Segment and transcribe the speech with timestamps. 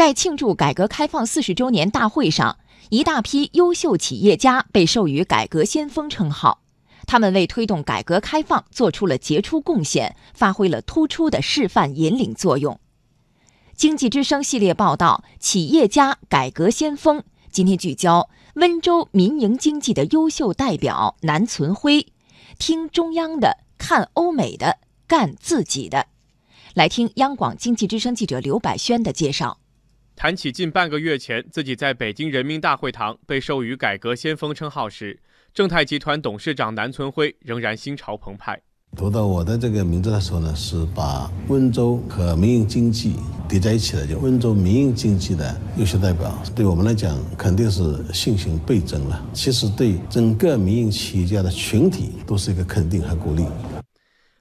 [0.00, 2.56] 在庆祝改革开放四十周年大会上，
[2.88, 6.62] 一大批优秀企业家被授予“改革先锋”称号，
[7.06, 12.80] 他们为推动改革开放做出了杰出贡献，发挥了突出的示范引领作用。
[13.74, 17.18] 经济之声系列报道《企业家改革先锋》，
[17.50, 22.06] 今天聚焦温州民营经济的优秀代表南存辉，
[22.58, 26.06] 听中央的，看欧美的，干自己的。
[26.72, 29.58] 来听央广经济之声记者刘百轩的介绍。
[30.22, 35.18] 谈起近半个月前自己在北京人民大会堂被授予“改革先锋”称号时，
[35.54, 38.60] 正泰集团董事长南存辉仍然心潮澎湃。
[38.94, 43.14] 读到我的这个名字的时候呢，是把温州和民营经济
[43.48, 49.26] 叠在一起的，就温州民营经济的优秀代表，对我们来讲肯定是信心倍增了。
[49.32, 53.46] 其实对整个民营企业家的群体都是一个肯定和鼓励。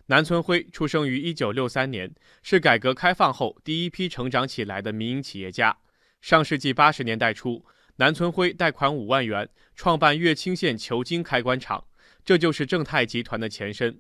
[0.10, 5.78] 南村辉出生于一九六三年，是改革开放后第一批成长起来的民营企业家。
[6.20, 7.64] 上世纪八十年代初，
[7.98, 11.86] 南村辉贷款五万元创办乐清县球晶开关厂，
[12.26, 14.00] 这就是正泰集团的前身。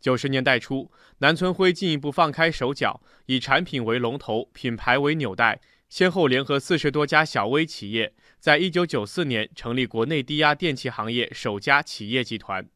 [0.00, 12.66] 九十年代初，南村辉进一步放开手脚，以产品为龙头，品牌为纽带，先后联合四十多家小微企业，在一九九四年成立国内低压电器行业首家企业集团。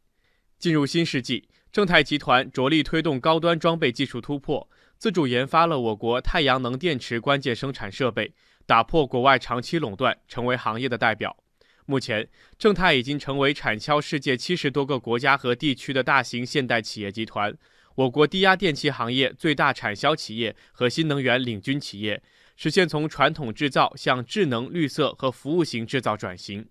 [0.58, 1.48] 进入新世纪。
[1.74, 8.32] 正泰集团着力推动高端装备技术突破，自主研发了我国太阳能电池关键生产设备，
[8.64, 11.36] 打破国外长期垄断，成为行业的代表。
[11.84, 17.52] 目前，正泰已经成为产销世界七十多个国家和地区的大型现代企业集团，
[17.96, 22.22] 我国低压电器行业最大产销企业和新能源领军企业，
[22.54, 26.68] 实现从传统制造向智能、绿色和服务型制造转型。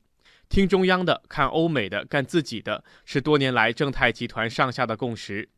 [0.53, 5.49] 听中央的，看欧美的，干自己的，是多年来正泰集团上下的共识。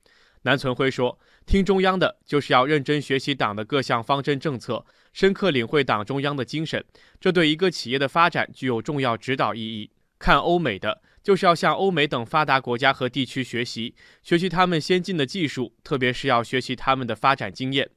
[0.43, 6.81] 南存辉说：“听中央的，就是要认真学习党的各项方针政策，深刻领会党中央的精神，
[7.19, 9.91] 这对一个企业的发展具有重要指导意义。
[10.17, 17.89] 看欧美的，就是要向欧美等发达国家和地区学习，学习他们先进的技术，特别是要学习他们的发展经验。”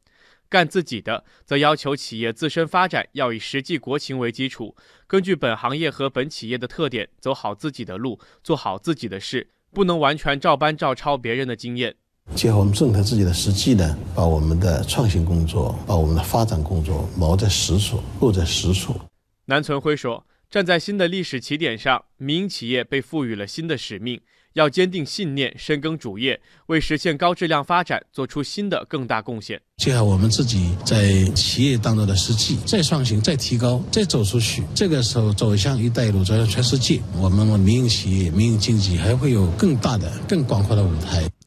[0.49, 4.75] 干自己的，则要求企业自身发展要以实际国情为基础，
[5.07, 11.95] 根据本行业和本企业的特点，走好自己的路，做好自己的事，不能完全照搬照抄别人的经验。
[12.35, 18.95] 结合我们政策自己的实际呢，把我们的创新工作，把我们的发展工作锚在实处，落在实处。
[19.47, 24.21] 南存辉说：“站在新的历史起点上，民营企业被赋予了新的使命。”
[24.55, 29.61] 要坚定信念，深耕主业，为实现高质量发展做出新的更大贡献。
[29.77, 41.29] 结合我们自己在企业当中的实际，再创新、再提高、再走出去，这个时候走向“一带一路”，走向全世界，我们民营企业、民营经济还会有更大的、更广阔的舞台。